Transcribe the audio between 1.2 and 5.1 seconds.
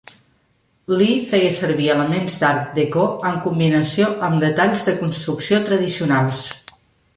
feia servir elements d'art déco en combinació amb detalls de